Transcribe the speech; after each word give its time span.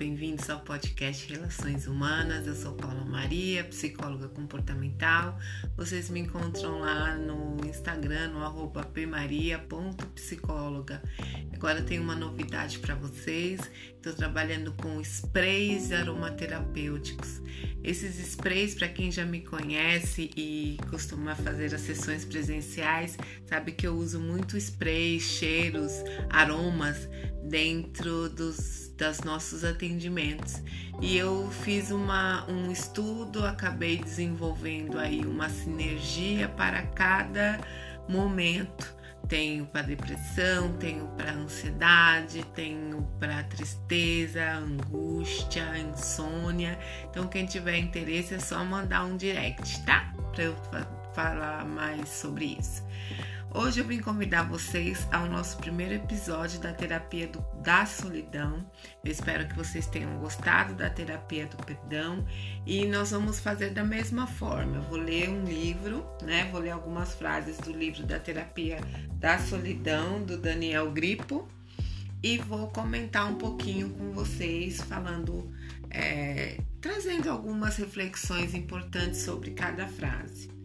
bem-vindos 0.00 0.48
ao 0.48 0.60
podcast 0.60 1.30
Relações 1.30 1.86
Humanas. 1.86 2.46
Eu 2.46 2.54
sou 2.54 2.72
Paula 2.72 3.04
Maria, 3.04 3.62
psicóloga 3.64 4.28
comportamental. 4.28 5.38
Vocês 5.76 6.08
me 6.08 6.20
encontram 6.20 6.78
lá 6.78 7.14
no 7.16 7.58
Instagram, 7.66 8.28
no 8.28 8.42
arroba 8.42 8.82
pmaria.psicóloga. 8.82 11.02
Agora 11.52 11.82
tem 11.82 12.00
uma 12.00 12.16
novidade 12.16 12.78
para 12.78 12.94
vocês. 12.94 13.60
Estou 13.94 14.14
trabalhando 14.14 14.72
com 14.72 14.98
sprays 15.02 15.92
aromaterapêuticos. 15.92 17.42
Esses 17.84 18.18
sprays, 18.20 18.74
para 18.74 18.88
quem 18.88 19.12
já 19.12 19.26
me 19.26 19.42
conhece 19.42 20.30
e 20.34 20.78
costuma 20.88 21.34
fazer 21.34 21.74
as 21.74 21.82
sessões 21.82 22.24
presenciais, 22.24 23.18
sabe 23.44 23.72
que 23.72 23.86
eu 23.86 23.94
uso 23.94 24.18
muito 24.18 24.56
sprays, 24.56 25.24
cheiros, 25.24 25.92
aromas 26.30 27.06
dentro 27.42 28.30
dos 28.30 28.89
dos 29.00 29.20
nossos 29.20 29.64
atendimentos. 29.64 30.62
E 31.00 31.16
eu 31.16 31.50
fiz 31.50 31.90
uma, 31.90 32.44
um 32.48 32.70
estudo, 32.70 33.46
acabei 33.46 33.96
desenvolvendo 33.96 34.98
aí 34.98 35.24
uma 35.24 35.48
sinergia 35.48 36.48
para 36.48 36.82
cada 36.82 37.58
momento. 38.06 39.00
Tenho 39.26 39.64
para 39.66 39.82
depressão, 39.82 40.72
tenho 40.78 41.06
para 41.16 41.32
ansiedade, 41.32 42.44
tenho 42.54 43.02
para 43.18 43.44
tristeza, 43.44 44.42
angústia, 44.54 45.78
insônia. 45.78 46.78
Então, 47.08 47.28
quem 47.28 47.46
tiver 47.46 47.78
interesse 47.78 48.34
é 48.34 48.38
só 48.40 48.62
mandar 48.64 49.04
um 49.04 49.16
direct, 49.16 49.80
tá? 49.84 50.12
Para 50.32 50.44
eu 50.44 50.56
falar 51.14 51.64
mais 51.64 52.08
sobre 52.08 52.56
isso. 52.58 52.82
Hoje 53.52 53.80
eu 53.80 53.84
vim 53.84 53.98
convidar 53.98 54.44
vocês 54.44 55.08
ao 55.10 55.26
nosso 55.26 55.56
primeiro 55.56 55.94
episódio 55.94 56.60
da 56.60 56.72
terapia 56.72 57.26
do, 57.26 57.44
da 57.60 57.84
solidão. 57.84 58.64
Eu 59.04 59.10
espero 59.10 59.48
que 59.48 59.56
vocês 59.56 59.88
tenham 59.88 60.20
gostado 60.20 60.72
da 60.74 60.88
terapia 60.88 61.46
do 61.46 61.56
perdão 61.56 62.24
e 62.64 62.86
nós 62.86 63.10
vamos 63.10 63.40
fazer 63.40 63.70
da 63.70 63.82
mesma 63.82 64.28
forma. 64.28 64.76
Eu 64.76 64.82
vou 64.82 64.98
ler 64.98 65.28
um 65.30 65.44
livro, 65.44 66.06
né? 66.22 66.48
Vou 66.52 66.60
ler 66.60 66.70
algumas 66.70 67.12
frases 67.14 67.58
do 67.58 67.72
livro 67.72 68.06
da 68.06 68.20
terapia 68.20 68.78
da 69.14 69.36
solidão 69.40 70.22
do 70.22 70.38
Daniel 70.38 70.88
Gripo 70.92 71.48
e 72.22 72.38
vou 72.38 72.68
comentar 72.68 73.28
um 73.28 73.34
pouquinho 73.34 73.90
com 73.90 74.12
vocês, 74.12 74.80
falando, 74.82 75.52
é, 75.90 76.60
trazendo 76.80 77.28
algumas 77.28 77.76
reflexões 77.76 78.54
importantes 78.54 79.22
sobre 79.22 79.50
cada 79.50 79.88
frase. 79.88 80.59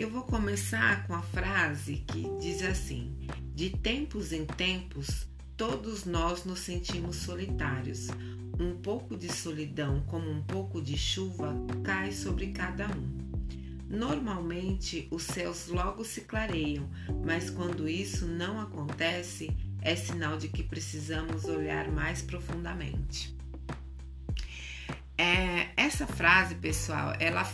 Eu 0.00 0.08
vou 0.08 0.22
começar 0.22 1.06
com 1.06 1.12
a 1.12 1.20
frase 1.20 1.96
que 2.06 2.24
diz 2.40 2.62
assim: 2.62 3.14
De 3.54 3.68
tempos 3.68 4.32
em 4.32 4.46
tempos, 4.46 5.28
todos 5.58 6.06
nós 6.06 6.42
nos 6.46 6.60
sentimos 6.60 7.16
solitários. 7.16 8.08
Um 8.58 8.76
pouco 8.80 9.14
de 9.14 9.30
solidão, 9.30 10.02
como 10.06 10.30
um 10.30 10.42
pouco 10.42 10.80
de 10.80 10.96
chuva, 10.96 11.54
cai 11.84 12.12
sobre 12.12 12.46
cada 12.46 12.86
um. 12.88 13.18
Normalmente, 13.90 15.06
os 15.10 15.22
céus 15.22 15.68
logo 15.68 16.02
se 16.02 16.22
clareiam, 16.22 16.88
mas 17.22 17.50
quando 17.50 17.86
isso 17.86 18.24
não 18.24 18.58
acontece, 18.58 19.54
é 19.82 19.94
sinal 19.94 20.38
de 20.38 20.48
que 20.48 20.62
precisamos 20.62 21.44
olhar 21.44 21.92
mais 21.92 22.22
profundamente. 22.22 23.36
É, 25.18 25.68
essa 25.76 26.06
frase, 26.06 26.54
pessoal, 26.54 27.12
ela 27.20 27.44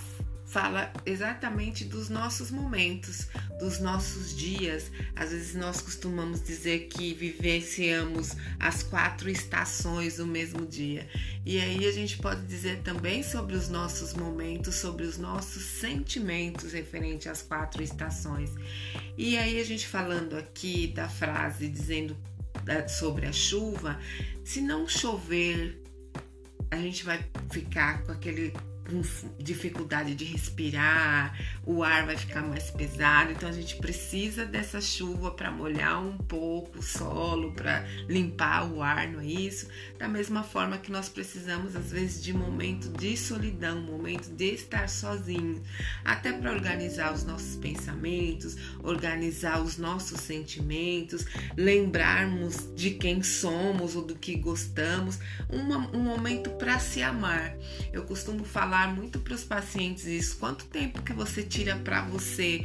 fala 0.47 0.93
exatamente 1.05 1.85
dos 1.85 2.09
nossos 2.09 2.51
momentos, 2.51 3.27
dos 3.59 3.81
nossos 3.81 4.35
dias. 4.35 4.91
Às 5.15 5.31
vezes 5.31 5.55
nós 5.55 5.81
costumamos 5.81 6.43
dizer 6.43 6.87
que 6.87 7.13
vivenciamos 7.15 8.37
as 8.59 8.83
quatro 8.83 9.29
estações 9.29 10.19
no 10.19 10.27
mesmo 10.27 10.65
dia. 10.65 11.09
E 11.45 11.59
aí 11.59 11.85
a 11.87 11.93
gente 11.93 12.17
pode 12.19 12.43
dizer 12.47 12.81
também 12.83 13.23
sobre 13.23 13.57
os 13.57 13.69
nossos 13.69 14.15
momentos, 14.15 14.77
sobre 14.77 15.05
os 15.05 15.19
nossos 15.19 15.63
sentimentos 15.63 16.73
referente 16.73 17.29
às 17.29 17.43
quatro 17.43 17.83
estações. 17.83 18.51
E 19.19 19.37
aí 19.37 19.61
a 19.61 19.65
gente 19.65 19.87
falando 19.87 20.37
aqui 20.37 20.87
da 20.89 21.09
frase 21.09 21.69
dizendo 21.69 22.17
sobre 22.89 23.27
a 23.27 23.33
chuva, 23.33 23.99
se 24.45 24.61
não 24.61 24.89
chover, 24.89 25.83
a 26.71 26.77
gente 26.77 27.05
vai 27.05 27.25
ficar 27.51 28.03
com 28.05 28.13
aquele 28.13 28.53
com 28.87 29.03
dificuldade 29.39 30.15
de 30.15 30.25
respirar, 30.25 31.39
o 31.65 31.83
ar 31.83 32.07
vai 32.07 32.17
ficar 32.17 32.43
mais 32.43 32.71
pesado, 32.71 33.33
então 33.33 33.49
a 33.49 33.53
gente 33.53 33.77
precisa 33.77 34.45
dessa 34.45 34.81
chuva 34.81 35.31
para 35.31 35.51
molhar 35.51 36.03
um 36.03 36.17
pouco 36.17 36.79
o 36.79 36.83
solo, 36.83 37.53
para 37.53 37.85
limpar 38.09 38.71
o 38.71 38.83
ar, 38.83 39.09
não 39.09 39.21
é 39.21 39.27
isso? 39.27 39.69
Da 39.99 40.09
mesma 40.09 40.43
forma 40.43 40.79
que 40.79 40.91
nós 40.91 41.09
precisamos 41.09 41.75
às 41.75 41.91
vezes 41.91 42.23
de 42.23 42.33
momento 42.33 42.89
de 42.89 43.17
solidão, 43.17 43.81
momento 43.81 44.29
de 44.29 44.55
estar 44.55 44.89
sozinho, 44.89 45.63
até 46.05 46.33
para 46.33 46.53
organizar 46.53 47.13
os 47.13 47.25
nossos 47.25 47.57
pensamentos, 47.57 48.57
organizar 48.83 49.61
os 49.61 49.77
nossos 49.77 50.21
sentimentos, 50.21 51.27
lembrarmos 51.57 52.73
de 52.75 52.91
quem 52.93 53.23
somos 53.23 53.97
ou 53.97 54.03
do 54.03 54.15
que 54.15 54.37
gostamos, 54.37 55.19
um 55.51 56.03
momento 56.03 56.51
para 56.51 56.79
se 56.79 57.03
amar. 57.03 57.57
Eu 57.93 58.05
costumo 58.05 58.45
falar 58.45 58.76
falar 58.77 58.89
muito 58.89 59.19
para 59.21 59.33
os 59.33 59.43
pacientes 59.43 60.05
isso. 60.05 60.37
Quanto 60.37 60.67
tempo 60.67 61.01
que 61.03 61.15
você 61.15 61.43
tira 61.43 61.77
para 61.77 62.03
você? 62.03 62.63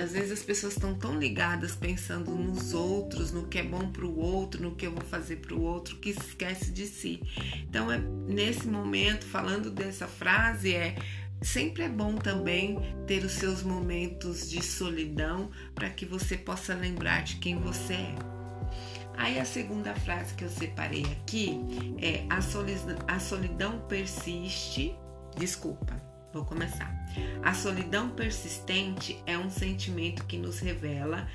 Às 0.00 0.12
vezes 0.12 0.30
as 0.30 0.42
pessoas 0.44 0.74
estão 0.74 0.94
tão 0.94 1.18
ligadas 1.18 1.74
pensando 1.74 2.30
nos 2.30 2.72
outros, 2.72 3.32
no 3.32 3.48
que 3.48 3.58
é 3.58 3.64
bom 3.64 3.90
para 3.90 4.04
o 4.04 4.16
outro, 4.16 4.62
no 4.62 4.76
que 4.76 4.86
eu 4.86 4.92
vou 4.92 5.02
fazer 5.02 5.36
para 5.36 5.54
o 5.56 5.60
outro, 5.60 5.96
que 5.96 6.10
esquece 6.10 6.70
de 6.70 6.86
si. 6.86 7.20
Então, 7.68 7.90
é 7.90 7.98
nesse 7.98 8.68
momento, 8.68 9.26
falando 9.26 9.72
dessa 9.72 10.06
frase, 10.06 10.72
é 10.72 10.94
sempre 11.42 11.82
é 11.82 11.88
bom 11.88 12.14
também 12.14 12.78
ter 13.08 13.24
os 13.24 13.32
seus 13.32 13.64
momentos 13.64 14.48
de 14.48 14.62
solidão 14.62 15.50
para 15.74 15.90
que 15.90 16.06
você 16.06 16.36
possa 16.36 16.72
lembrar 16.74 17.24
de 17.24 17.36
quem 17.36 17.58
você 17.58 17.94
é. 17.94 18.14
Aí 19.16 19.40
a 19.40 19.44
segunda 19.44 19.92
frase 19.96 20.32
que 20.34 20.44
eu 20.44 20.48
separei 20.48 21.02
aqui 21.02 21.58
é 22.00 22.24
a 22.30 22.40
solidão, 22.40 22.98
a 23.08 23.18
solidão 23.18 23.80
persiste 23.88 24.96
Desculpa, 25.36 25.94
vou 26.32 26.44
começar. 26.44 26.92
A 27.42 27.54
solidão 27.54 28.10
persistente 28.10 29.22
é 29.26 29.36
um 29.38 29.50
sentimento 29.50 30.24
que 30.26 30.36
nos 30.36 30.60
revela 30.60 31.26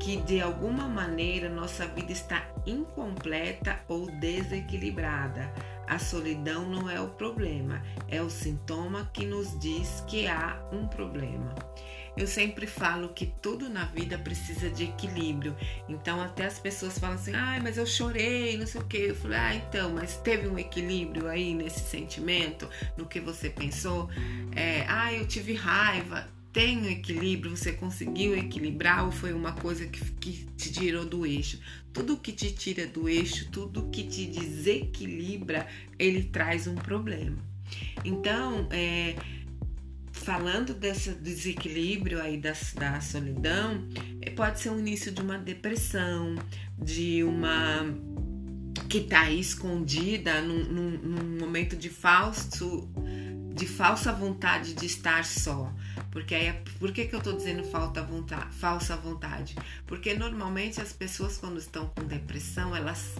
que 0.00 0.16
de 0.22 0.40
alguma 0.40 0.88
maneira 0.88 1.48
nossa 1.48 1.86
vida 1.86 2.12
está 2.12 2.46
incompleta 2.66 3.80
ou 3.88 4.10
desequilibrada. 4.10 5.52
A 5.88 5.98
solidão 5.98 6.68
não 6.68 6.88
é 6.88 7.00
o 7.00 7.08
problema, 7.08 7.82
é 8.08 8.20
o 8.20 8.28
sintoma 8.28 9.10
que 9.12 9.24
nos 9.24 9.58
diz 9.58 10.04
que 10.06 10.26
há 10.26 10.60
um 10.70 10.86
problema. 10.86 11.54
Eu 12.18 12.26
sempre 12.26 12.66
falo 12.66 13.10
que 13.10 13.26
tudo 13.40 13.68
na 13.68 13.84
vida 13.84 14.18
precisa 14.18 14.68
de 14.68 14.84
equilíbrio. 14.84 15.56
Então, 15.88 16.20
até 16.20 16.46
as 16.46 16.58
pessoas 16.58 16.98
falam 16.98 17.14
assim: 17.14 17.32
ai, 17.32 17.60
mas 17.60 17.78
eu 17.78 17.86
chorei, 17.86 18.58
não 18.58 18.66
sei 18.66 18.80
o 18.80 18.84
que. 18.84 18.96
Eu 18.96 19.14
falei: 19.14 19.38
ah, 19.38 19.54
então, 19.54 19.90
mas 19.90 20.16
teve 20.16 20.48
um 20.48 20.58
equilíbrio 20.58 21.28
aí 21.28 21.54
nesse 21.54 21.80
sentimento, 21.80 22.68
no 22.96 23.06
que 23.06 23.20
você 23.20 23.48
pensou? 23.48 24.10
É, 24.54 24.84
ah, 24.88 25.12
eu 25.12 25.26
tive 25.26 25.54
raiva. 25.54 26.28
Tem 26.52 26.78
um 26.78 26.88
equilíbrio, 26.88 27.56
você 27.56 27.72
conseguiu 27.72 28.36
equilibrar 28.36 29.04
ou 29.04 29.12
foi 29.12 29.32
uma 29.32 29.52
coisa 29.52 29.86
que, 29.86 30.00
que 30.12 30.46
te 30.56 30.72
tirou 30.72 31.04
do 31.04 31.26
eixo? 31.26 31.60
Tudo 31.92 32.16
que 32.16 32.32
te 32.32 32.50
tira 32.52 32.86
do 32.86 33.08
eixo, 33.08 33.50
tudo 33.50 33.88
que 33.90 34.04
te 34.04 34.26
desequilibra, 34.26 35.66
ele 35.98 36.24
traz 36.24 36.66
um 36.66 36.74
problema. 36.74 37.36
Então, 38.04 38.66
é, 38.70 39.14
falando 40.10 40.74
desse 40.74 41.12
desequilíbrio 41.12 42.20
aí 42.20 42.38
da, 42.38 42.52
da 42.74 43.00
solidão, 43.00 43.86
é, 44.20 44.30
pode 44.30 44.60
ser 44.60 44.70
o 44.70 44.78
início 44.78 45.12
de 45.12 45.20
uma 45.20 45.38
depressão, 45.38 46.34
de 46.78 47.22
uma 47.24 47.86
que 48.88 48.98
está 48.98 49.22
aí 49.22 49.40
escondida 49.40 50.40
num, 50.40 50.64
num, 50.64 50.90
num, 50.90 51.38
momento 51.38 51.76
de 51.76 51.90
falso 51.90 52.88
de 53.54 53.66
falsa 53.66 54.12
vontade 54.12 54.72
de 54.72 54.86
estar 54.86 55.24
só. 55.24 55.72
Porque 56.10 56.34
aí, 56.34 56.52
por 56.78 56.92
que, 56.92 57.06
que 57.06 57.14
eu 57.14 57.18
estou 57.18 57.34
dizendo 57.34 57.64
falta 57.64 58.02
vontade, 58.02 58.54
falsa 58.54 58.96
vontade? 58.96 59.54
Porque 59.86 60.14
normalmente 60.14 60.80
as 60.80 60.92
pessoas 60.92 61.36
quando 61.36 61.58
estão 61.58 61.86
com 61.88 62.04
depressão, 62.04 62.74
elas 62.74 63.14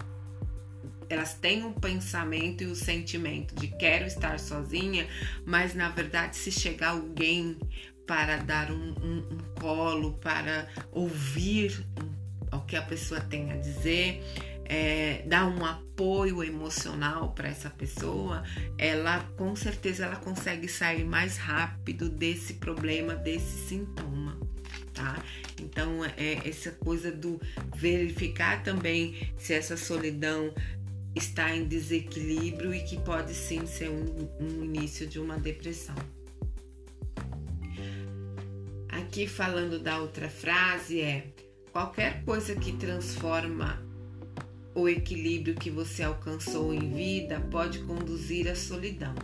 elas 1.10 1.32
têm 1.32 1.64
um 1.64 1.72
pensamento 1.72 2.62
e 2.62 2.66
o 2.66 2.72
um 2.72 2.74
sentimento 2.74 3.54
de 3.54 3.68
quero 3.68 4.04
estar 4.06 4.38
sozinha, 4.38 5.08
mas 5.46 5.74
na 5.74 5.88
verdade, 5.88 6.36
se 6.36 6.52
chegar 6.52 6.90
alguém 6.90 7.58
para 8.06 8.36
dar 8.36 8.70
um, 8.70 8.94
um 9.02 9.38
colo, 9.58 10.14
para 10.14 10.68
ouvir 10.92 11.82
o 12.52 12.60
que 12.60 12.76
a 12.76 12.82
pessoa 12.82 13.20
tem 13.20 13.52
a 13.52 13.56
dizer, 13.56 14.22
é, 14.68 15.22
dar 15.26 15.46
um 15.46 15.64
apoio 15.64 16.44
emocional 16.44 17.32
para 17.32 17.48
essa 17.48 17.70
pessoa, 17.70 18.44
ela 18.76 19.20
com 19.36 19.56
certeza 19.56 20.04
ela 20.04 20.16
consegue 20.16 20.68
sair 20.68 21.04
mais 21.04 21.38
rápido 21.38 22.08
desse 22.10 22.54
problema, 22.54 23.14
desse 23.16 23.68
sintoma. 23.68 24.38
Tá? 24.92 25.22
Então 25.60 26.04
é 26.04 26.46
essa 26.46 26.70
coisa 26.72 27.10
do 27.10 27.40
verificar 27.74 28.62
também 28.62 29.32
se 29.38 29.54
essa 29.54 29.76
solidão 29.76 30.52
está 31.14 31.54
em 31.54 31.66
desequilíbrio 31.66 32.74
e 32.74 32.80
que 32.80 33.00
pode 33.00 33.32
sim 33.32 33.66
ser 33.66 33.88
um, 33.88 34.28
um 34.40 34.64
início 34.64 35.06
de 35.06 35.18
uma 35.18 35.38
depressão. 35.38 35.94
Aqui 38.88 39.26
falando 39.26 39.78
da 39.78 40.00
outra 40.00 40.28
frase 40.28 41.00
é 41.00 41.28
qualquer 41.72 42.24
coisa 42.24 42.54
que 42.56 42.72
transforma 42.72 43.87
o 44.74 44.88
equilíbrio 44.88 45.54
que 45.54 45.70
você 45.70 46.02
alcançou 46.02 46.72
em 46.72 46.92
vida 46.92 47.40
pode 47.50 47.80
conduzir 47.80 48.48
à 48.48 48.54
solidão. 48.54 49.14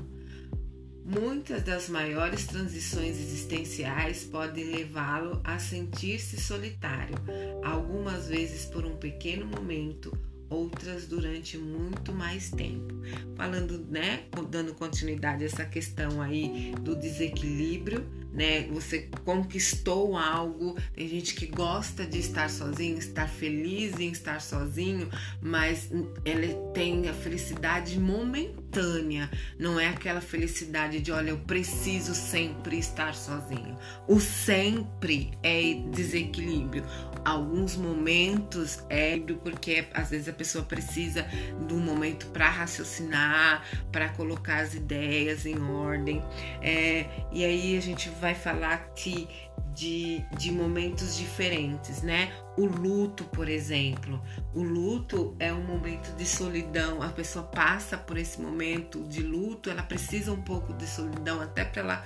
Muitas 1.05 1.63
das 1.63 1.89
maiores 1.91 2.47
transições 2.47 3.19
existenciais 3.21 4.25
podem 4.25 4.65
levá-lo 4.65 5.39
a 5.45 5.59
sentir-se 5.59 6.41
solitário, 6.41 7.15
algumas 7.63 8.27
vezes 8.27 8.65
por 8.65 8.87
um 8.87 8.97
pequeno 8.97 9.45
momento, 9.45 10.17
outras 10.49 11.07
durante 11.07 11.59
muito 11.59 12.11
mais 12.11 12.51
tempo. 12.51 12.95
Falando, 13.37 13.79
né, 13.91 14.25
dando 14.51 14.73
continuidade 14.73 15.43
a 15.43 15.47
essa 15.47 15.65
questão 15.67 16.23
aí 16.23 16.73
do 16.81 16.97
desequilíbrio, 16.97 18.07
né? 18.35 18.63
Você 18.73 19.09
conquistou 19.25 20.17
algo. 20.19 20.77
Tem 20.93 21.09
gente 21.09 21.35
que 21.35 21.47
gosta 21.47 22.05
de 22.05 22.19
estar 22.19 22.51
sozinho, 22.51 22.99
estar 22.99 23.29
feliz 23.29 23.99
em 23.99 24.11
estar 24.11 24.41
sozinho, 24.41 25.09
mas 25.41 25.89
ele 26.25 26.57
tem 26.75 27.09
a 27.09 27.15
felicidade 27.15 27.99
momentânea. 27.99 29.31
Não 29.59 29.79
é 29.79 29.89
aquela 29.89 30.21
felicidade 30.21 31.01
de, 31.01 31.13
olha, 31.13 31.31
eu 31.31 31.39
preciso 31.39 32.15
sempre 32.15 32.79
estar 32.79 33.15
sozinho. 33.15 33.79
O 34.09 34.19
sempre 34.19 35.31
é 35.43 35.75
desequilíbrio. 35.93 36.85
Alguns 37.25 37.77
momentos 37.77 38.85
é 38.91 39.19
porque 39.43 39.87
às 39.95 40.11
vezes 40.11 40.29
a 40.29 40.33
pessoa 40.33 40.65
precisa 40.65 41.23
de 41.67 41.73
um 41.73 41.79
momento 41.79 42.27
para 42.27 42.51
raciocinar, 42.51 43.63
para 43.91 44.11
colocar 44.11 44.59
as 44.59 44.75
ideias 44.75 45.47
em 45.47 45.59
ordem. 45.59 46.23
É, 46.61 47.07
e 47.33 47.45
aí 47.45 47.79
a 47.79 47.81
gente 47.81 48.11
vai 48.21 48.24
vai 48.25 48.35
falar 48.35 48.73
aqui 48.73 49.29
de, 49.75 50.25
de 50.39 50.51
momentos 50.51 51.15
diferentes, 51.15 52.01
né? 52.01 52.33
O 52.57 52.65
luto, 52.65 53.25
por 53.25 53.51
exemplo. 53.51 54.19
O 54.55 54.63
luto 54.63 55.37
é 55.39 55.53
um 55.53 55.63
momento 55.63 56.17
de 56.17 56.25
solidão. 56.25 57.03
A 57.03 57.11
pessoa 57.11 57.45
passa 57.45 57.99
por 57.99 58.17
esse 58.17 58.41
momento 58.41 59.05
de 59.05 59.23
luto, 59.23 59.69
ela 59.69 59.83
precisa 59.83 60.33
um 60.33 60.41
pouco 60.41 60.73
de 60.73 60.87
solidão 60.87 61.39
até 61.39 61.67
para 61.67 61.83
ela 61.83 62.05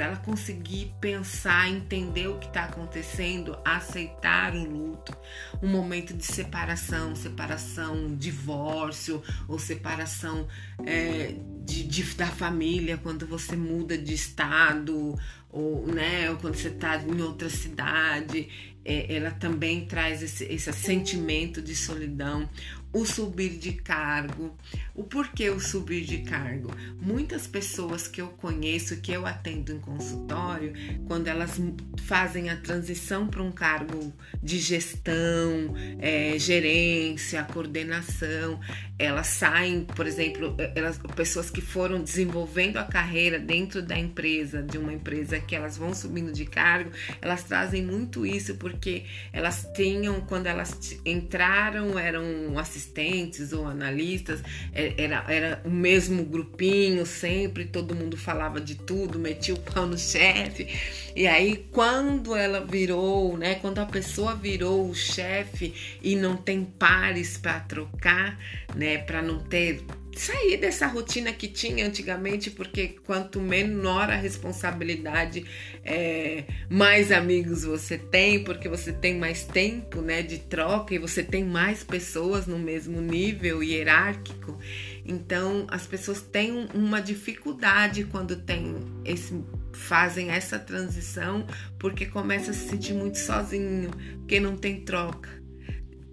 para 0.00 0.08
ela 0.08 0.16
conseguir 0.16 0.94
pensar, 0.98 1.68
entender 1.68 2.26
o 2.26 2.38
que 2.38 2.46
está 2.46 2.64
acontecendo, 2.64 3.54
aceitar 3.62 4.54
o 4.54 4.64
luto, 4.64 5.14
um 5.62 5.68
momento 5.68 6.14
de 6.14 6.24
separação, 6.24 7.14
separação, 7.14 8.16
divórcio 8.16 9.22
ou 9.46 9.58
separação 9.58 10.48
é, 10.86 11.34
de, 11.66 11.82
de, 11.82 12.02
da 12.14 12.28
família 12.28 12.96
quando 12.96 13.26
você 13.26 13.54
muda 13.54 13.98
de 13.98 14.14
estado 14.14 15.18
ou, 15.50 15.86
né, 15.86 16.30
ou 16.30 16.36
quando 16.36 16.54
você 16.54 16.68
está 16.68 16.96
em 16.96 17.20
outra 17.20 17.50
cidade, 17.50 18.48
é, 18.82 19.14
ela 19.14 19.32
também 19.32 19.84
traz 19.84 20.22
esse, 20.22 20.44
esse 20.44 20.72
sentimento 20.72 21.60
de 21.60 21.76
solidão 21.76 22.48
o 22.92 23.04
subir 23.04 23.58
de 23.58 23.72
cargo. 23.72 24.56
O 24.94 25.04
porquê 25.04 25.50
o 25.50 25.60
subir 25.60 26.04
de 26.04 26.18
cargo? 26.18 26.70
Muitas 27.00 27.46
pessoas 27.46 28.08
que 28.08 28.20
eu 28.20 28.28
conheço, 28.28 29.00
que 29.00 29.12
eu 29.12 29.26
atendo 29.26 29.72
em 29.72 29.78
consultório, 29.78 30.72
quando 31.06 31.28
elas 31.28 31.60
fazem 32.04 32.50
a 32.50 32.56
transição 32.56 33.26
para 33.26 33.42
um 33.42 33.52
cargo 33.52 34.12
de 34.42 34.58
gestão, 34.58 35.74
é, 35.98 36.38
gerência, 36.38 37.44
coordenação, 37.44 38.60
elas 38.98 39.28
saem, 39.28 39.84
por 39.84 40.06
exemplo, 40.06 40.54
elas, 40.74 40.98
pessoas 41.14 41.50
que 41.50 41.60
foram 41.60 42.02
desenvolvendo 42.02 42.76
a 42.76 42.84
carreira 42.84 43.38
dentro 43.38 43.80
da 43.80 43.96
empresa, 43.96 44.62
de 44.62 44.76
uma 44.76 44.92
empresa 44.92 45.38
que 45.40 45.54
elas 45.54 45.76
vão 45.78 45.94
subindo 45.94 46.32
de 46.32 46.44
cargo, 46.44 46.90
elas 47.22 47.44
trazem 47.44 47.82
muito 47.82 48.26
isso 48.26 48.56
porque 48.56 49.04
elas 49.32 49.66
tinham, 49.74 50.20
quando 50.20 50.46
elas 50.46 51.00
entraram, 51.06 51.98
eram 51.98 52.58
assistentes 52.58 52.79
assistentes 52.80 53.52
ou 53.52 53.66
analistas, 53.66 54.42
é, 54.72 54.94
era, 54.96 55.24
era 55.28 55.62
o 55.64 55.70
mesmo 55.70 56.24
grupinho 56.24 57.04
sempre, 57.04 57.66
todo 57.66 57.94
mundo 57.94 58.16
falava 58.16 58.60
de 58.60 58.74
tudo, 58.74 59.18
metia 59.18 59.54
o 59.54 59.58
pau 59.58 59.86
no 59.86 59.98
chefe. 59.98 60.66
E 61.14 61.26
aí, 61.26 61.66
quando 61.70 62.34
ela 62.34 62.64
virou, 62.64 63.36
né, 63.36 63.56
quando 63.56 63.78
a 63.78 63.86
pessoa 63.86 64.34
virou 64.34 64.88
o 64.88 64.94
chefe 64.94 65.74
e 66.02 66.16
não 66.16 66.36
tem 66.36 66.64
pares 66.64 67.36
para 67.36 67.60
trocar, 67.60 68.38
né, 68.74 68.98
para 68.98 69.20
não 69.20 69.40
ter 69.40 69.84
sair 70.20 70.58
dessa 70.58 70.86
rotina 70.86 71.32
que 71.32 71.48
tinha 71.48 71.86
antigamente, 71.86 72.50
porque 72.50 72.88
quanto 73.06 73.40
menor 73.40 74.10
a 74.10 74.16
responsabilidade, 74.16 75.46
é, 75.82 76.44
mais 76.68 77.10
amigos 77.10 77.64
você 77.64 77.96
tem, 77.96 78.44
porque 78.44 78.68
você 78.68 78.92
tem 78.92 79.18
mais 79.18 79.44
tempo 79.44 80.02
né, 80.02 80.22
de 80.22 80.38
troca 80.38 80.94
e 80.94 80.98
você 80.98 81.22
tem 81.22 81.42
mais 81.42 81.82
pessoas 81.82 82.46
no 82.46 82.58
mesmo 82.58 83.00
nível 83.00 83.62
hierárquico. 83.62 84.58
Então 85.06 85.66
as 85.70 85.86
pessoas 85.86 86.20
têm 86.20 86.68
uma 86.74 87.00
dificuldade 87.00 88.04
quando 88.04 88.36
tem 88.36 88.76
esse, 89.04 89.42
fazem 89.72 90.30
essa 90.30 90.58
transição, 90.58 91.46
porque 91.78 92.04
começa 92.04 92.50
a 92.50 92.54
se 92.54 92.68
sentir 92.68 92.92
muito 92.92 93.18
sozinho, 93.18 93.90
porque 94.18 94.38
não 94.38 94.54
tem 94.54 94.82
troca 94.82 95.39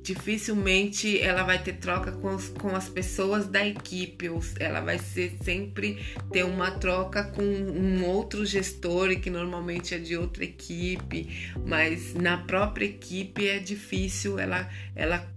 dificilmente 0.07 1.19
ela 1.19 1.43
vai 1.43 1.61
ter 1.61 1.73
troca 1.73 2.13
com, 2.13 2.33
os, 2.33 2.47
com 2.47 2.73
as 2.73 2.87
pessoas 2.87 3.45
da 3.45 3.65
equipe, 3.65 4.29
ela 4.57 4.79
vai 4.79 4.97
ser 4.97 5.35
sempre 5.43 6.01
ter 6.31 6.43
uma 6.43 6.71
troca 6.71 7.25
com 7.25 7.43
um 7.43 8.05
outro 8.05 8.45
gestor 8.45 9.19
que 9.19 9.29
normalmente 9.29 9.93
é 9.93 9.97
de 9.97 10.15
outra 10.15 10.45
equipe, 10.45 11.51
mas 11.65 12.13
na 12.13 12.37
própria 12.37 12.85
equipe 12.85 13.49
é 13.49 13.59
difícil 13.59 14.39
ela, 14.39 14.69
ela 14.95 15.27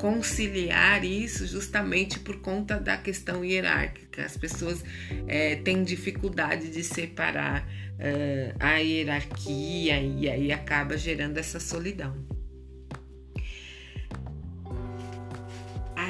conciliar 0.00 1.04
isso 1.04 1.46
justamente 1.46 2.18
por 2.18 2.40
conta 2.40 2.80
da 2.80 2.96
questão 2.96 3.44
hierárquica. 3.44 4.24
As 4.24 4.36
pessoas 4.36 4.84
é, 5.28 5.54
têm 5.54 5.84
dificuldade 5.84 6.72
de 6.72 6.82
separar 6.82 7.62
uh, 7.62 8.56
a 8.58 8.78
hierarquia 8.78 10.00
e 10.00 10.28
aí 10.28 10.50
acaba 10.50 10.98
gerando 10.98 11.38
essa 11.38 11.60
solidão. 11.60 12.41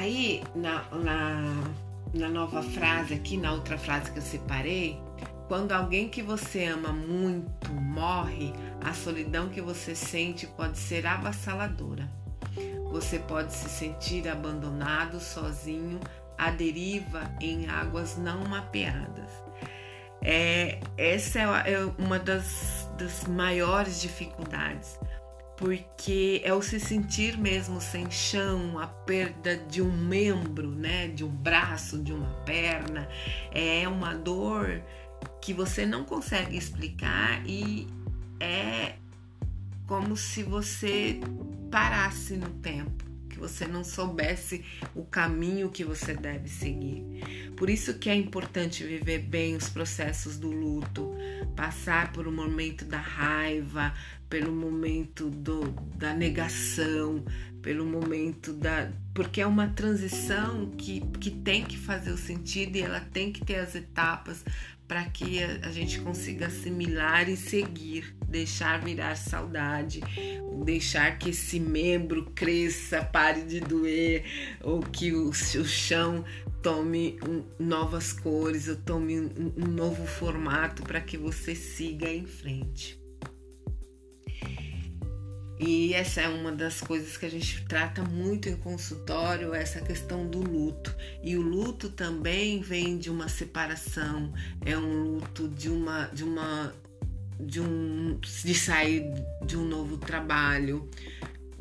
Aí, 0.03 0.43
na, 0.53 0.83
na, 0.91 1.63
na 2.13 2.27
nova 2.27 2.61
frase 2.61 3.13
aqui, 3.13 3.37
na 3.37 3.53
outra 3.53 3.77
frase 3.77 4.11
que 4.11 4.19
eu 4.19 4.21
separei, 4.21 4.99
quando 5.47 5.71
alguém 5.71 6.09
que 6.09 6.21
você 6.21 6.65
ama 6.65 6.91
muito 6.91 7.71
morre, 7.71 8.51
a 8.81 8.93
solidão 8.93 9.47
que 9.47 9.61
você 9.61 9.95
sente 9.95 10.45
pode 10.45 10.77
ser 10.77 11.07
avassaladora. 11.07 12.11
Você 12.91 13.17
pode 13.17 13.53
se 13.53 13.69
sentir 13.69 14.27
abandonado, 14.27 15.21
sozinho, 15.21 16.01
à 16.37 16.51
deriva 16.51 17.33
em 17.39 17.69
águas 17.69 18.17
não 18.17 18.43
mapeadas. 18.43 19.31
É, 20.21 20.81
essa 20.97 21.39
é, 21.39 21.75
é 21.75 21.85
uma 21.97 22.19
das, 22.19 22.89
das 22.97 23.25
maiores 23.25 24.01
dificuldades 24.01 24.99
porque 25.57 26.41
é 26.43 26.53
o 26.53 26.61
se 26.61 26.79
sentir 26.79 27.37
mesmo 27.37 27.79
sem 27.79 28.09
chão, 28.09 28.79
a 28.79 28.87
perda 28.87 29.55
de 29.57 29.81
um 29.81 29.91
membro, 29.91 30.69
né, 30.69 31.07
de 31.07 31.23
um 31.23 31.29
braço, 31.29 32.01
de 32.01 32.11
uma 32.11 32.29
perna, 32.45 33.07
é 33.51 33.87
uma 33.87 34.13
dor 34.13 34.81
que 35.41 35.53
você 35.53 35.85
não 35.85 36.03
consegue 36.03 36.57
explicar 36.57 37.45
e 37.45 37.87
é 38.39 38.95
como 39.87 40.15
se 40.17 40.43
você 40.43 41.19
parasse 41.69 42.35
no 42.35 42.49
tempo, 42.49 43.03
que 43.29 43.37
você 43.37 43.67
não 43.67 43.83
soubesse 43.83 44.63
o 44.95 45.03
caminho 45.03 45.69
que 45.69 45.83
você 45.83 46.13
deve 46.13 46.47
seguir. 46.47 47.03
Por 47.55 47.69
isso 47.69 47.93
que 47.95 48.09
é 48.09 48.15
importante 48.15 48.83
viver 48.83 49.19
bem 49.19 49.55
os 49.55 49.69
processos 49.69 50.37
do 50.37 50.51
luto, 50.51 51.15
passar 51.55 52.11
por 52.11 52.27
um 52.27 52.31
momento 52.31 52.85
da 52.85 52.97
raiva, 52.97 53.93
pelo 54.29 54.51
momento 54.51 55.29
do, 55.29 55.69
da 55.95 56.13
negação, 56.13 57.23
pelo 57.61 57.85
momento 57.85 58.51
da. 58.51 58.91
Porque 59.13 59.39
é 59.41 59.47
uma 59.47 59.67
transição 59.67 60.71
que, 60.71 61.01
que 61.19 61.29
tem 61.29 61.63
que 61.63 61.77
fazer 61.77 62.11
o 62.11 62.17
sentido 62.17 62.75
e 62.75 62.81
ela 62.81 62.99
tem 62.99 63.31
que 63.31 63.45
ter 63.45 63.55
as 63.55 63.75
etapas 63.75 64.43
para 64.87 65.05
que 65.05 65.41
a, 65.41 65.67
a, 65.67 65.71
gente 65.71 65.99
consiga 66.01 66.47
assimilar 66.47 67.29
e 67.29 67.37
seguir, 67.37 68.13
deixar 68.27 68.81
virar 68.81 69.15
saudade, 69.15 70.01
deixar 70.65 71.17
que 71.17 71.29
esse 71.29 71.59
membro 71.59 72.31
cresça, 72.35 73.03
pare 73.03 73.43
de 73.43 73.59
doer, 73.59 74.23
ou 74.61 74.81
que 74.81 75.13
o, 75.13 75.29
o 75.29 75.33
chão 75.65 76.25
tome 76.61 77.19
um, 77.27 77.42
novas 77.59 78.13
cores, 78.13 78.67
ou 78.67 78.75
tome 78.75 79.19
um, 79.19 79.67
novo 79.67 80.05
formato 80.05 80.83
para 80.83 81.01
que 81.01 81.17
você 81.17 81.55
siga 81.55 82.09
em 82.09 82.25
frente. 82.25 83.01
E 85.59 85.93
essa 85.93 86.21
é 86.21 86.27
uma 86.27 86.51
das 86.51 86.81
coisas 86.81 87.15
que 87.15 87.25
a 87.25 87.29
gente 87.29 87.63
trata 87.65 88.03
muito 88.03 88.49
em 88.49 88.55
consultório, 88.55 89.53
essa 89.53 89.79
questão 89.79 90.27
do 90.27 90.39
luto. 90.39 90.93
E 91.21 91.37
o 91.37 91.41
luto 91.41 91.89
também 91.89 92.59
vem 92.61 92.97
de 92.97 93.09
uma 93.09 93.29
separação, 93.29 94.33
é 94.65 94.77
um 94.77 95.03
luto 95.03 95.47
de 95.47 95.69
uma 95.69 96.07
de 96.07 96.23
uma 96.23 96.73
de 97.39 97.61
um 97.61 98.19
de 98.19 98.53
sair 98.53 99.05
de 99.45 99.55
um 99.55 99.65
novo 99.65 99.97
trabalho, 99.97 100.89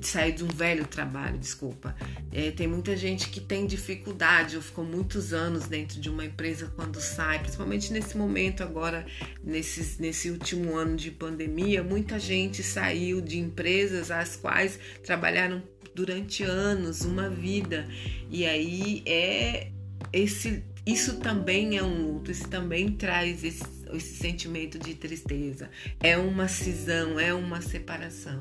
sair 0.07 0.33
de 0.33 0.45
um 0.45 0.49
velho 0.49 0.87
trabalho, 0.87 1.39
desculpa. 1.39 1.95
É, 2.33 2.51
tem 2.51 2.67
muita 2.67 2.97
gente 2.97 3.29
que 3.29 3.41
tem 3.41 3.67
dificuldade, 3.67 4.57
ou 4.57 4.63
ficou 4.63 4.85
muitos 4.85 5.33
anos 5.33 5.67
dentro 5.67 6.01
de 6.01 6.09
uma 6.09 6.25
empresa 6.25 6.73
quando 6.75 7.01
sai, 7.01 7.39
principalmente 7.39 7.93
nesse 7.93 8.17
momento 8.17 8.63
agora, 8.63 9.07
nesses, 9.43 9.99
nesse 9.99 10.31
último 10.31 10.77
ano 10.77 10.97
de 10.97 11.11
pandemia, 11.11 11.83
muita 11.83 12.19
gente 12.19 12.63
saiu 12.63 13.21
de 13.21 13.39
empresas 13.39 14.11
às 14.11 14.37
quais 14.37 14.79
trabalharam 15.03 15.63
durante 15.95 16.43
anos, 16.43 17.03
uma 17.03 17.29
vida. 17.29 17.87
E 18.31 18.47
aí 18.47 19.03
é 19.07 19.71
esse 20.13 20.63
isso 20.85 21.21
também 21.21 21.77
é 21.77 21.83
um 21.83 22.13
luto, 22.13 22.33
isso 22.33 22.49
também 22.49 22.91
traz 22.91 23.45
esse, 23.45 23.63
esse 23.93 24.17
sentimento 24.17 24.81
de 24.81 24.95
tristeza. 24.95 25.71
É 26.01 26.19
uma 26.19 26.49
cisão, 26.49 27.21
é 27.21 27.33
uma 27.33 27.61
separação. 27.61 28.39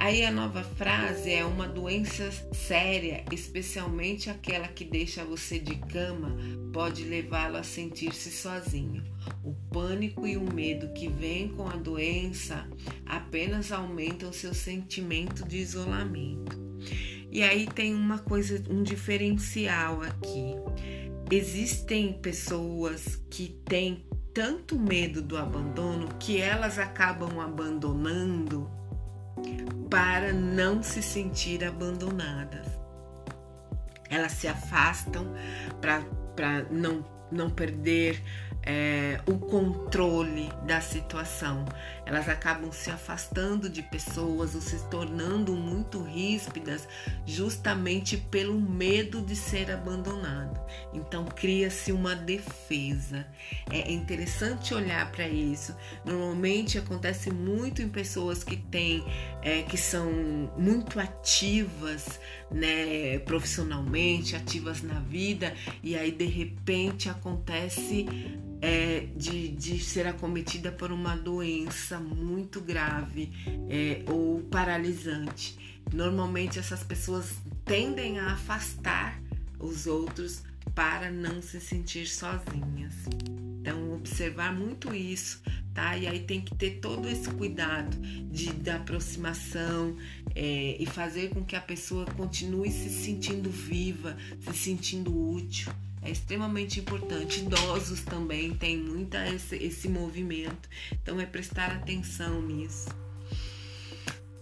Aí 0.00 0.24
a 0.24 0.30
nova 0.30 0.62
frase 0.62 1.32
é 1.32 1.44
uma 1.44 1.66
doença 1.66 2.30
séria, 2.54 3.24
especialmente 3.32 4.30
aquela 4.30 4.68
que 4.68 4.84
deixa 4.84 5.24
você 5.24 5.58
de 5.58 5.74
cama, 5.74 6.36
pode 6.72 7.02
levá-lo 7.02 7.56
a 7.56 7.64
sentir-se 7.64 8.30
sozinho. 8.30 9.02
O 9.42 9.52
pânico 9.72 10.24
e 10.24 10.36
o 10.36 10.54
medo 10.54 10.92
que 10.92 11.08
vêm 11.08 11.48
com 11.48 11.68
a 11.68 11.74
doença 11.74 12.64
apenas 13.04 13.72
aumentam 13.72 14.32
seu 14.32 14.54
sentimento 14.54 15.44
de 15.44 15.56
isolamento. 15.56 16.56
E 17.28 17.42
aí 17.42 17.66
tem 17.66 17.92
uma 17.92 18.20
coisa, 18.20 18.62
um 18.70 18.84
diferencial 18.84 20.00
aqui. 20.02 20.54
Existem 21.28 22.12
pessoas 22.12 23.20
que 23.28 23.48
têm 23.64 24.06
tanto 24.32 24.78
medo 24.78 25.20
do 25.20 25.36
abandono 25.36 26.06
que 26.20 26.40
elas 26.40 26.78
acabam 26.78 27.40
abandonando 27.40 28.78
para 29.90 30.32
não 30.32 30.82
se 30.82 31.02
sentir 31.02 31.64
abandonadas. 31.64 32.66
Elas 34.10 34.32
se 34.32 34.48
afastam 34.48 35.26
para 35.80 36.62
não, 36.70 37.04
não 37.30 37.50
perder 37.50 38.22
é, 38.68 39.18
o 39.26 39.38
controle 39.38 40.50
da 40.66 40.78
situação. 40.78 41.64
Elas 42.04 42.28
acabam 42.28 42.70
se 42.70 42.90
afastando 42.90 43.68
de 43.68 43.82
pessoas 43.82 44.54
ou 44.54 44.60
se 44.60 44.78
tornando 44.90 45.54
muito 45.54 46.02
ríspidas 46.02 46.86
justamente 47.24 48.18
pelo 48.18 48.60
medo 48.60 49.22
de 49.22 49.34
ser 49.34 49.70
abandonado. 49.70 50.60
Então 50.92 51.24
cria-se 51.24 51.92
uma 51.92 52.14
defesa. 52.14 53.26
É 53.70 53.90
interessante 53.90 54.74
olhar 54.74 55.10
para 55.12 55.26
isso. 55.26 55.74
Normalmente 56.04 56.76
acontece 56.76 57.30
muito 57.30 57.80
em 57.80 57.88
pessoas 57.88 58.44
que 58.44 58.56
têm, 58.56 59.02
é, 59.40 59.62
que 59.62 59.78
são 59.78 60.12
muito 60.58 61.00
ativas, 61.00 62.20
né, 62.50 63.18
profissionalmente, 63.20 64.36
ativas 64.36 64.82
na 64.82 65.00
vida, 65.00 65.54
e 65.82 65.96
aí 65.96 66.10
de 66.10 66.26
repente 66.26 67.08
acontece 67.08 68.06
é, 68.60 69.06
de, 69.16 69.48
de 69.48 69.78
ser 69.78 70.06
acometida 70.06 70.70
por 70.72 70.90
uma 70.90 71.16
doença 71.16 71.98
muito 71.98 72.60
grave 72.60 73.32
é, 73.68 74.02
ou 74.10 74.40
paralisante. 74.42 75.82
Normalmente 75.92 76.58
essas 76.58 76.82
pessoas 76.82 77.34
tendem 77.64 78.18
a 78.18 78.32
afastar 78.32 79.20
os 79.58 79.86
outros 79.86 80.42
para 80.74 81.10
não 81.10 81.40
se 81.40 81.60
sentir 81.60 82.06
sozinhas. 82.06 82.94
Então, 83.60 83.94
observar 83.94 84.54
muito 84.54 84.94
isso, 84.94 85.42
tá? 85.74 85.96
E 85.96 86.06
aí 86.06 86.20
tem 86.20 86.40
que 86.40 86.54
ter 86.54 86.78
todo 86.80 87.08
esse 87.08 87.28
cuidado 87.30 87.96
de, 88.30 88.52
da 88.52 88.76
aproximação 88.76 89.96
é, 90.34 90.76
e 90.78 90.86
fazer 90.86 91.30
com 91.30 91.44
que 91.44 91.56
a 91.56 91.60
pessoa 91.60 92.06
continue 92.06 92.70
se 92.70 92.88
sentindo 92.88 93.50
viva, 93.50 94.16
se 94.40 94.56
sentindo 94.56 95.14
útil 95.14 95.72
é 96.02 96.10
extremamente 96.10 96.80
importante. 96.80 97.40
Idosos 97.40 98.02
também 98.02 98.54
têm 98.54 98.76
muito 98.78 99.16
esse, 99.16 99.56
esse 99.56 99.88
movimento, 99.88 100.68
então 100.92 101.20
é 101.20 101.26
prestar 101.26 101.72
atenção 101.72 102.42
nisso. 102.42 102.88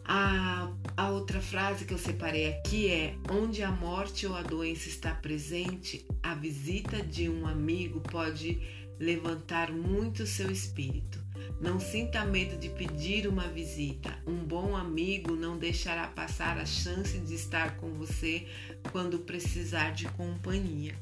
A, 0.09 0.71
a 0.97 1.11
outra 1.11 1.41
frase 1.41 1.85
que 1.85 1.93
eu 1.93 1.99
separei 1.99 2.49
aqui 2.49 2.89
é: 2.89 3.17
onde 3.31 3.63
a 3.63 3.73
morte 3.73 4.27
ou 4.27 4.37
a 4.37 4.43
doença 4.43 4.89
está 4.89 5.13
presente, 5.13 6.07
a 6.23 6.35
visita 6.35 7.03
de 7.03 7.29
um 7.29 7.47
amigo 7.47 8.01
pode 8.01 8.61
levantar 9.01 9.73
muito 9.73 10.25
seu 10.25 10.51
espírito. 10.51 11.25
Não 11.61 11.81
sinta 11.81 12.25
medo 12.25 12.57
de 12.59 12.69
pedir 12.69 13.27
uma 13.27 13.49
visita. 13.49 14.17
Um 14.27 14.45
bom 14.45 14.77
amigo 14.77 15.35
não 15.35 15.59
deixará 15.59 16.07
passar 16.07 16.59
a 16.59 16.67
chance 16.67 17.19
de 17.19 17.35
estar 17.35 17.77
com 17.77 17.95
você 17.95 18.47
quando 18.93 19.21
precisar 19.21 19.91
de 19.91 20.07
companhia. 20.11 20.95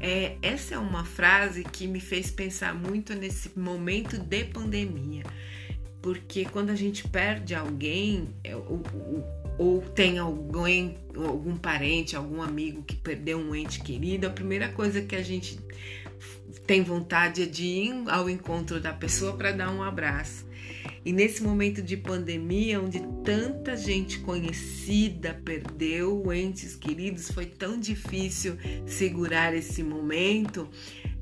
É, 0.00 0.36
essa 0.42 0.74
é 0.74 0.78
uma 0.78 1.04
frase 1.04 1.64
que 1.64 1.86
me 1.86 2.00
fez 2.00 2.30
pensar 2.30 2.74
muito 2.74 3.14
nesse 3.14 3.58
momento 3.58 4.18
de 4.18 4.44
pandemia, 4.44 5.22
porque 6.02 6.44
quando 6.44 6.70
a 6.70 6.74
gente 6.74 7.08
perde 7.08 7.54
alguém, 7.54 8.28
é, 8.44 8.54
ou, 8.54 8.82
ou, 8.94 9.46
ou 9.58 9.80
tem 9.80 10.18
alguém, 10.18 10.96
algum 11.14 11.56
parente, 11.56 12.14
algum 12.14 12.42
amigo 12.42 12.82
que 12.82 12.94
perdeu 12.94 13.38
um 13.38 13.54
ente 13.54 13.80
querido, 13.80 14.26
a 14.26 14.30
primeira 14.30 14.68
coisa 14.68 15.00
que 15.00 15.16
a 15.16 15.22
gente 15.22 15.58
tem 16.66 16.82
vontade 16.82 17.42
é 17.42 17.46
de 17.46 17.64
ir 17.64 18.04
ao 18.08 18.28
encontro 18.28 18.80
da 18.80 18.92
pessoa 18.92 19.36
para 19.36 19.52
dar 19.52 19.70
um 19.70 19.82
abraço. 19.82 20.45
E 21.06 21.12
nesse 21.12 21.40
momento 21.40 21.80
de 21.80 21.96
pandemia, 21.96 22.80
onde 22.80 22.98
tanta 23.22 23.76
gente 23.76 24.18
conhecida 24.18 25.40
perdeu 25.44 26.32
entes 26.32 26.74
queridos, 26.74 27.30
foi 27.30 27.46
tão 27.46 27.78
difícil 27.78 28.56
segurar 28.84 29.54
esse 29.54 29.84
momento. 29.84 30.68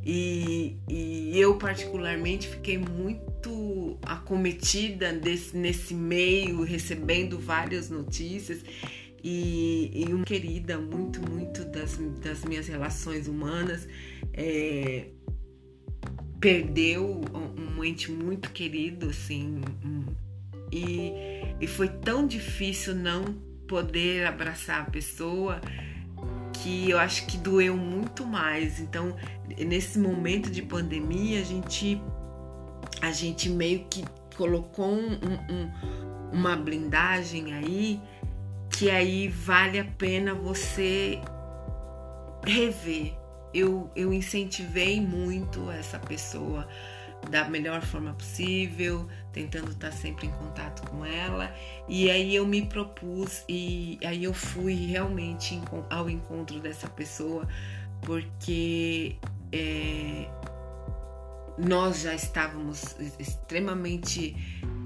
E, 0.03 0.79
e 0.89 1.39
eu, 1.39 1.59
particularmente, 1.59 2.49
fiquei 2.49 2.79
muito 2.79 3.99
acometida 4.07 5.13
desse, 5.13 5.55
nesse 5.55 5.93
meio, 5.93 6.63
recebendo 6.63 7.39
várias 7.39 7.91
notícias. 7.91 8.65
E, 9.23 9.91
e 9.95 10.15
uma 10.15 10.25
querida, 10.25 10.79
muito, 10.79 11.21
muito 11.31 11.63
das, 11.63 11.99
das 12.23 12.43
minhas 12.43 12.67
relações 12.67 13.29
humanas, 13.29 13.87
é, 14.33 15.09
perdeu 16.41 17.21
muito 18.11 18.51
querido, 18.51 19.11
assim, 19.11 19.61
e, 20.73 21.13
e 21.61 21.67
foi 21.67 21.89
tão 21.89 22.27
difícil 22.27 22.95
não 22.95 23.25
poder 23.69 24.27
abraçar 24.27 24.83
a 24.83 24.91
pessoa 24.91 25.61
que 26.53 26.91
eu 26.91 26.99
acho 26.99 27.27
que 27.27 27.37
doeu 27.37 27.77
muito 27.77 28.27
mais. 28.27 28.81
Então, 28.81 29.17
nesse 29.59 29.99
momento 29.99 30.51
de 30.51 30.63
pandemia, 30.63 31.41
a 31.41 31.45
gente, 31.45 32.01
a 33.01 33.13
gente 33.13 33.49
meio 33.49 33.85
que 33.91 34.05
colocou 34.37 34.91
um, 34.91 35.15
um, 35.15 35.71
uma 36.33 36.57
blindagem 36.57 37.53
aí 37.53 38.01
que 38.71 38.91
aí 38.91 39.29
vale 39.29 39.79
a 39.79 39.85
pena 39.85 40.35
você 40.35 41.21
rever 42.45 43.25
eu, 43.55 43.89
eu 43.95 44.13
incentivei 44.13 45.01
muito 45.01 45.71
essa 45.71 45.99
pessoa 45.99 46.67
da 47.31 47.49
melhor 47.49 47.83
forma 47.83 48.13
possível, 48.15 49.09
tentando 49.33 49.71
estar 49.71 49.93
sempre 49.93 50.27
em 50.27 50.31
contato 50.31 50.89
com 50.89 51.05
ela. 51.05 51.55
E 51.89 52.11
aí 52.11 52.35
eu 52.35 52.47
me 52.47 52.63
propus 52.67 53.45
e 53.49 53.99
aí 54.05 54.25
eu 54.25 54.35
fui 54.35 54.75
realmente 54.75 55.61
ao 55.91 56.09
encontro 56.09 56.61
dessa 56.61 56.89
pessoa, 56.89 57.47
porque 58.03 59.17
é, 59.53 60.29
nós 61.59 62.03
já 62.03 62.15
estávamos 62.15 62.97
extremamente 63.19 64.37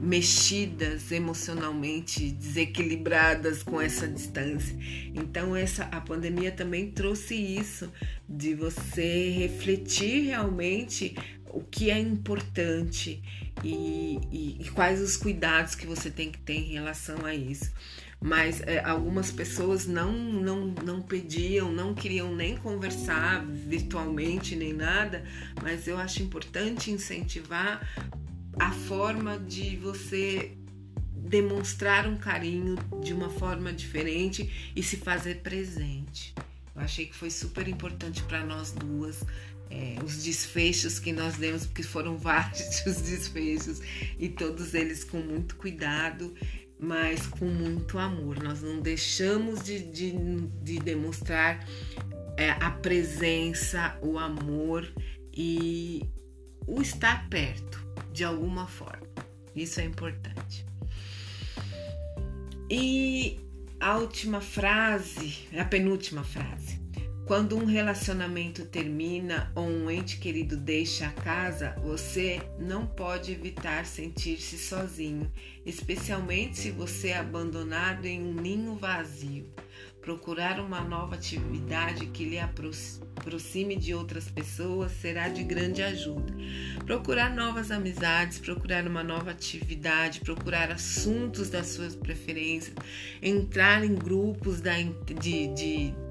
mexidas 0.00 1.11
emocionalmente, 1.11 2.30
desequilibradas 2.30 3.62
com 3.62 3.80
essa 3.80 4.07
distância. 4.07 4.76
Então 5.14 5.57
essa 5.57 5.85
a 5.85 6.00
pandemia 6.00 6.52
também 6.52 6.90
trouxe 6.90 7.35
isso 7.35 7.90
de 8.28 8.54
você 8.54 9.30
refletir 9.30 10.26
realmente 10.26 11.16
o 11.52 11.61
que 11.62 11.90
é 11.90 11.99
importante 11.99 13.23
e, 13.62 14.19
e, 14.31 14.57
e 14.61 14.71
quais 14.71 15.00
os 15.00 15.17
cuidados 15.17 15.75
que 15.75 15.87
você 15.87 16.11
tem 16.11 16.31
que 16.31 16.38
ter 16.38 16.55
em 16.55 16.73
relação 16.73 17.25
a 17.25 17.35
isso 17.35 17.73
mas 18.21 18.61
é, 18.62 18.83
algumas 18.85 19.31
pessoas 19.31 19.87
não, 19.87 20.12
não, 20.12 20.67
não 20.85 21.00
pediam, 21.00 21.71
não 21.71 21.95
queriam 21.95 22.35
nem 22.35 22.57
conversar 22.57 23.45
virtualmente 23.47 24.57
nem 24.57 24.73
nada, 24.73 25.25
mas 25.62 25.87
eu 25.87 25.97
acho 25.97 26.23
importante 26.23 26.90
incentivar 26.90 27.88
a 28.59 28.73
forma 28.73 29.38
de 29.38 29.76
você 29.76 30.52
demonstrar 31.14 32.09
um 32.09 32.17
carinho 32.17 32.76
de 33.02 33.12
uma 33.12 33.28
forma 33.28 33.73
diferente 33.73 34.73
e 34.75 34.83
se 34.83 34.97
fazer 34.97 35.37
presente. 35.37 36.35
Eu 36.75 36.83
achei 36.83 37.07
que 37.07 37.14
foi 37.14 37.31
super 37.31 37.69
importante 37.69 38.23
para 38.25 38.45
nós 38.45 38.73
duas 38.73 39.23
é, 39.71 39.97
os 40.05 40.23
desfechos 40.23 40.99
que 40.99 41.13
nós 41.13 41.37
demos, 41.37 41.67
porque 41.67 41.83
foram 41.83 42.17
vários 42.19 42.85
os 42.87 43.01
desfechos 43.03 43.81
e 44.19 44.29
todos 44.29 44.75
eles 44.75 45.05
com 45.05 45.19
muito 45.19 45.57
cuidado, 45.57 46.35
mas 46.79 47.27
com 47.27 47.47
muito 47.47 47.99
amor. 47.99 48.43
Nós 48.43 48.63
não 48.63 48.81
deixamos 48.81 49.63
de, 49.63 49.81
de, 49.81 50.13
de 50.63 50.79
demonstrar 50.79 51.67
é, 52.37 52.51
a 52.51 52.71
presença, 52.71 53.99
o 54.01 54.19
amor 54.19 54.91
e 55.35 56.03
o 56.67 56.81
estar 56.81 57.29
perto 57.29 57.85
de 58.13 58.25
alguma 58.25 58.67
forma. 58.67 59.07
Isso 59.55 59.81
é 59.81 59.85
importante. 59.85 60.65
E 62.71 63.41
a 63.81 63.97
última 63.97 64.41
frase, 64.41 65.49
a 65.59 65.65
penúltima 65.65 66.23
frase. 66.23 66.77
Quando 67.28 67.58
um 67.58 67.66
relacionamento 67.66 68.64
termina 68.64 69.52
ou 69.54 69.68
um 69.68 69.90
ente 69.90 70.16
querido 70.16 70.56
deixa 70.56 71.08
a 71.08 71.12
casa, 71.12 71.76
você 71.82 72.40
não 72.58 72.87
pode 72.87 73.32
evitar 73.32 73.85
sentir-se 73.85 74.56
sozinho, 74.56 75.30
especialmente 75.66 76.56
se 76.56 76.70
você 76.70 77.08
é 77.08 77.18
abandonado 77.18 78.06
em 78.06 78.18
um 78.18 78.32
ninho 78.32 78.76
vazio. 78.76 79.47
Procurar 80.00 80.58
uma 80.58 80.80
nova 80.80 81.16
atividade 81.16 82.06
que 82.06 82.25
lhe 82.25 82.38
aproxime 82.38 83.76
de 83.76 83.92
outras 83.92 84.30
pessoas 84.30 84.90
será 84.92 85.28
de 85.28 85.44
grande 85.44 85.82
ajuda. 85.82 86.32
Procurar 86.87 87.28
novas 87.37 87.70
amizades, 87.70 88.38
procurar 88.38 88.87
uma 88.87 89.04
nova 89.04 89.32
atividade, 89.32 90.20
procurar 90.20 90.70
assuntos 90.70 91.50
das 91.50 91.66
suas 91.66 91.94
preferências, 91.94 92.75
entrar 93.20 93.85
em 93.85 93.94
grupos 93.94 94.62
da, 94.62 94.73
de, 95.20 95.49
de 95.49 96.08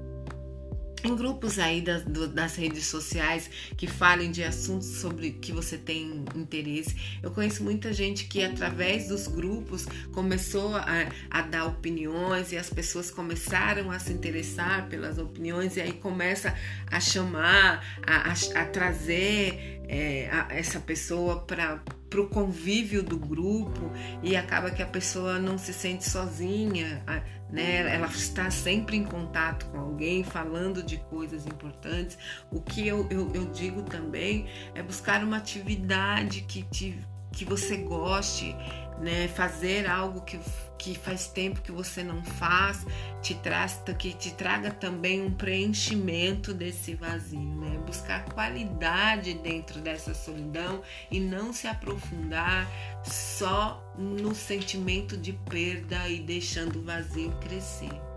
em 1.04 1.14
grupos 1.14 1.58
aí 1.58 1.80
das, 1.80 2.04
das 2.04 2.56
redes 2.56 2.86
sociais 2.86 3.50
que 3.76 3.86
falem 3.86 4.30
de 4.30 4.42
assuntos 4.42 4.86
sobre 5.00 5.32
que 5.32 5.52
você 5.52 5.76
tem 5.76 6.24
interesse. 6.34 6.96
Eu 7.22 7.30
conheço 7.30 7.62
muita 7.62 7.92
gente 7.92 8.24
que, 8.24 8.42
através 8.42 9.08
dos 9.08 9.26
grupos, 9.26 9.86
começou 10.12 10.76
a, 10.76 11.08
a 11.30 11.42
dar 11.42 11.66
opiniões 11.66 12.52
e 12.52 12.56
as 12.56 12.70
pessoas 12.70 13.10
começaram 13.10 13.90
a 13.90 13.98
se 13.98 14.12
interessar 14.12 14.88
pelas 14.88 15.18
opiniões 15.18 15.76
e 15.76 15.80
aí 15.80 15.92
começa 15.92 16.54
a 16.90 17.00
chamar, 17.00 17.84
a, 18.06 18.30
a, 18.30 18.62
a 18.62 18.64
trazer 18.66 19.80
é, 19.88 20.28
essa 20.50 20.80
pessoa 20.80 21.40
para 21.40 21.82
para 22.08 22.20
o 22.20 22.28
convívio 22.28 23.02
do 23.02 23.18
grupo 23.18 23.90
e 24.22 24.36
acaba 24.36 24.70
que 24.70 24.82
a 24.82 24.86
pessoa 24.86 25.38
não 25.38 25.58
se 25.58 25.72
sente 25.72 26.08
sozinha, 26.08 27.02
né? 27.50 27.94
Ela 27.94 28.06
está 28.06 28.50
sempre 28.50 28.96
em 28.96 29.04
contato 29.04 29.66
com 29.66 29.78
alguém, 29.78 30.24
falando 30.24 30.82
de 30.82 30.98
coisas 30.98 31.46
importantes. 31.46 32.18
O 32.50 32.60
que 32.60 32.86
eu, 32.86 33.06
eu, 33.10 33.30
eu 33.34 33.46
digo 33.46 33.82
também 33.82 34.46
é 34.74 34.82
buscar 34.82 35.22
uma 35.22 35.36
atividade 35.36 36.42
que, 36.42 36.62
te, 36.64 36.98
que 37.32 37.44
você 37.44 37.76
goste, 37.76 38.54
né? 39.00 39.28
Fazer 39.28 39.86
algo 39.86 40.20
que, 40.22 40.38
que 40.76 40.94
faz 40.94 41.28
tempo 41.28 41.60
que 41.60 41.72
você 41.72 42.02
não 42.02 42.22
faz, 42.22 42.84
te 43.22 43.34
traz, 43.34 43.82
que 43.98 44.12
te 44.12 44.32
traga 44.34 44.70
também 44.70 45.22
um 45.22 45.30
preenchimento 45.30 46.52
desse 46.52 46.94
vazio, 46.94 47.40
né? 47.40 47.78
Buscar 47.86 48.24
qualidade 48.26 49.34
dentro 49.34 49.80
dessa 49.80 50.14
solidão 50.14 50.82
e 51.10 51.20
não 51.20 51.52
se 51.52 51.66
aprofundar 51.66 52.66
só 53.04 53.82
no 53.96 54.34
sentimento 54.34 55.16
de 55.16 55.32
perda 55.32 56.08
e 56.08 56.20
deixando 56.20 56.80
o 56.80 56.84
vazio 56.84 57.30
crescer. 57.40 58.08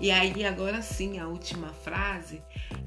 E 0.00 0.10
aí, 0.10 0.44
agora 0.44 0.82
sim, 0.82 1.18
a 1.18 1.28
última 1.28 1.72
frase: 1.72 2.42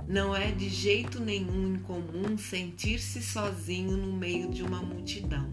não 0.07 0.35
é 0.35 0.51
de 0.51 0.67
jeito 0.69 1.19
nenhum 1.19 1.75
incomum 1.75 2.37
sentir-se 2.37 3.21
sozinho 3.21 3.95
no 3.95 4.13
meio 4.13 4.49
de 4.49 4.63
uma 4.63 4.81
multidão. 4.81 5.51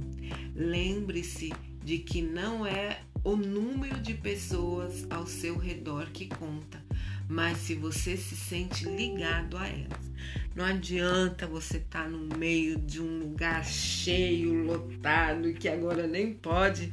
Lembre-se 0.55 1.53
de 1.85 1.99
que 1.99 2.23
não 2.23 2.67
é 2.67 3.01
o 3.25 3.37
número 3.37 4.01
de 4.01 4.15
pessoas 4.15 5.07
ao 5.11 5.27
seu 5.27 5.57
redor 5.57 6.07
que 6.13 6.27
conta, 6.27 6.83
mas 7.29 7.59
se 7.59 7.75
você 7.75 8.17
se 8.17 8.37
sente 8.37 8.85
ligado 8.85 9.57
a 9.57 9.69
elas. 9.69 10.13
Não 10.55 10.65
adianta 10.65 11.47
você 11.47 11.79
estar 11.79 12.05
tá 12.05 12.09
no 12.09 12.37
meio 12.37 12.79
de 12.79 13.01
um 13.01 13.21
lugar 13.21 13.65
cheio, 13.65 14.65
lotado 14.65 15.53
que 15.55 15.69
agora 15.69 16.07
nem 16.07 16.35
pode, 16.35 16.93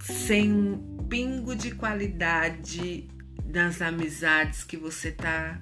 sem 0.00 0.52
um 0.52 1.06
pingo 1.08 1.54
de 1.54 1.70
qualidade 1.72 3.08
nas 3.44 3.80
amizades 3.80 4.62
que 4.64 4.76
você 4.76 5.08
está 5.08 5.60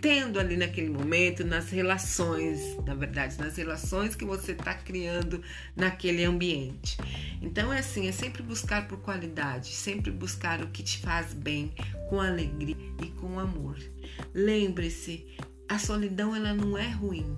tendo 0.00 0.40
ali 0.40 0.56
naquele 0.56 0.88
momento, 0.88 1.44
nas 1.44 1.70
relações, 1.70 2.76
na 2.84 2.94
verdade, 2.94 3.38
nas 3.38 3.56
relações 3.56 4.14
que 4.14 4.24
você 4.24 4.52
está 4.52 4.74
criando 4.74 5.42
naquele 5.76 6.24
ambiente. 6.24 6.96
Então 7.42 7.72
é 7.72 7.80
assim, 7.80 8.08
é 8.08 8.12
sempre 8.12 8.42
buscar 8.42 8.88
por 8.88 8.98
qualidade, 9.00 9.68
sempre 9.68 10.10
buscar 10.10 10.62
o 10.62 10.68
que 10.68 10.82
te 10.82 10.98
faz 10.98 11.34
bem, 11.34 11.72
com 12.08 12.20
alegria 12.20 12.76
e 13.02 13.06
com 13.08 13.38
amor. 13.38 13.76
Lembre-se, 14.34 15.26
a 15.68 15.78
solidão 15.78 16.34
ela 16.34 16.54
não 16.54 16.78
é 16.78 16.88
ruim, 16.88 17.36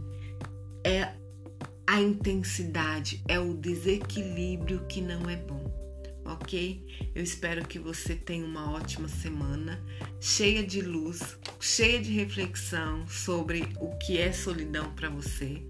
é 0.85 1.13
a 1.87 2.01
intensidade, 2.01 3.23
é 3.27 3.39
o 3.39 3.55
desequilíbrio 3.55 4.87
que 4.87 5.01
não 5.01 5.29
é 5.29 5.37
bom 5.37 5.82
ok? 6.25 7.11
Eu 7.15 7.23
espero 7.23 7.67
que 7.67 7.79
você 7.79 8.15
tenha 8.15 8.45
uma 8.45 8.73
ótima 8.73 9.09
semana, 9.09 9.83
cheia 10.21 10.63
de 10.63 10.81
luz, 10.81 11.37
cheia 11.61 12.01
de 12.01 12.13
reflexão 12.13 13.07
sobre 13.09 13.69
o 13.81 13.97
que 13.99 14.19
é 14.19 14.33
solidão 14.33 14.93
para 14.95 15.09
você. 15.09 15.63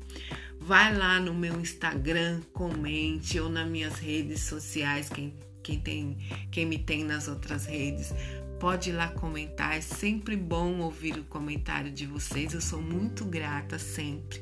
Vai 0.61 0.97
lá 0.97 1.19
no 1.19 1.35
meu 1.35 1.61
Instagram, 1.61 2.41
comente 2.53 3.39
ou 3.41 3.49
nas 3.49 3.69
minhas 3.69 3.99
redes 3.99 4.43
sociais, 4.43 5.09
quem, 5.09 5.35
quem, 5.63 5.81
tem, 5.81 6.19
quem 6.51 6.67
me 6.67 6.79
tem 6.79 7.05
nas 7.05 7.27
outras 7.27 7.67
redes. 7.67 8.15
Pode 8.61 8.91
ir 8.91 8.93
lá 8.93 9.09
comentar, 9.09 9.77
é 9.77 9.81
sempre 9.81 10.37
bom 10.37 10.79
ouvir 10.79 11.19
o 11.19 11.25
comentário 11.25 11.91
de 11.91 12.07
vocês. 12.07 12.55
Eu 12.55 12.61
sou 12.61 12.81
muito 12.81 13.25
grata 13.25 13.77
sempre. 13.77 14.41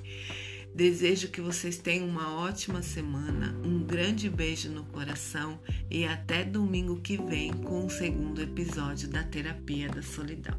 Desejo 0.75 1.29
que 1.29 1.41
vocês 1.41 1.79
tenham 1.79 2.09
uma 2.09 2.37
ótima 2.37 2.81
semana, 2.81 3.55
um 3.65 3.83
grande 3.83 4.31
beijo 4.31 4.71
no 4.71 4.85
coração 4.85 5.61
e 5.91 6.05
até 6.05 6.45
domingo 6.45 7.01
que 7.01 7.17
vem 7.17 7.53
com 7.53 7.87
o 7.87 7.91
segundo 7.91 8.41
episódio 8.41 9.09
da 9.09 9.25
Terapia 9.25 9.89
da 9.89 10.03
Solidão. 10.03 10.59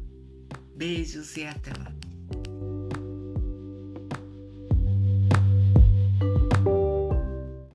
Beijos 0.76 1.36
e 1.36 1.44
até 1.44 1.70
lá! 1.70 2.11